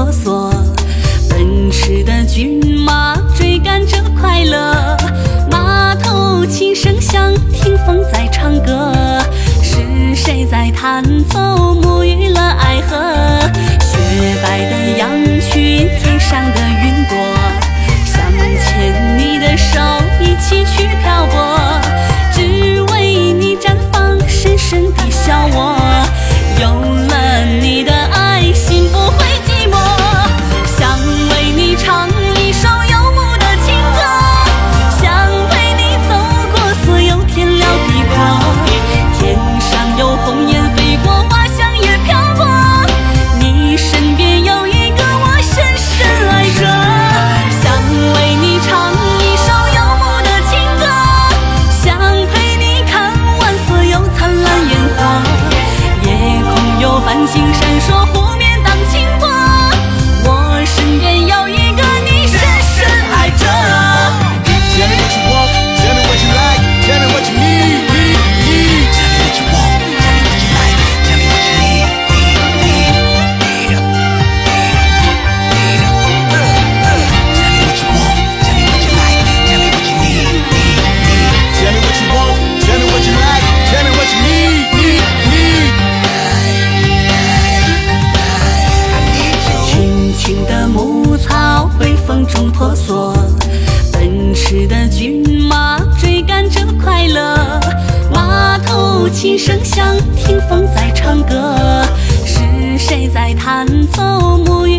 [0.00, 0.50] 婆娑。
[1.28, 4.96] 奔驰的骏马追赶着快乐
[5.50, 8.94] 码头琴声响听风在唱歌
[9.62, 11.49] 是谁在弹奏
[92.30, 93.12] 中婆娑，
[93.92, 97.60] 奔驰的骏马追赶着快乐，
[98.12, 101.84] 马头琴声响，听风在唱歌，
[102.24, 102.40] 是
[102.78, 104.02] 谁在弹奏
[104.38, 104.69] 牧？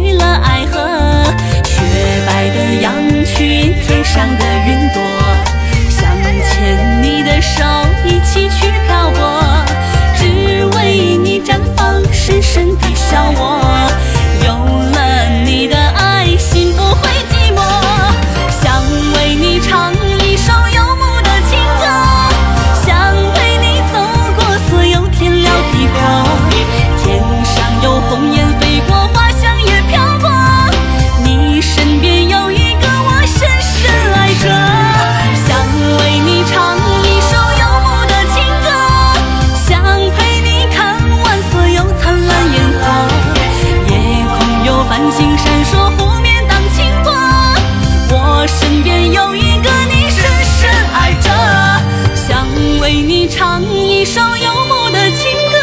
[54.01, 55.59] 一首游牧的情歌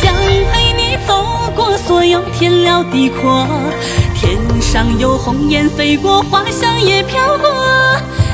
[0.00, 0.14] 想
[0.50, 3.46] 陪你走过所有天辽地阔。
[4.14, 7.54] 天上有鸿雁飞过花香也飘过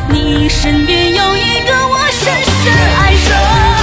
[0.08, 3.77] 你身边有一个我深深爱着。